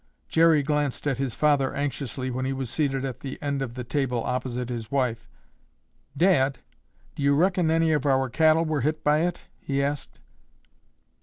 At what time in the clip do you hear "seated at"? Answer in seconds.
2.71-3.19